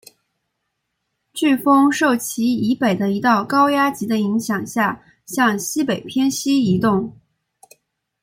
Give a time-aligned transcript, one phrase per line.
[1.35, 7.15] 飓风受其以北的一道高压脊的影响下向西北偏西移动。